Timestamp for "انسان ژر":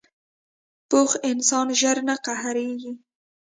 1.31-1.97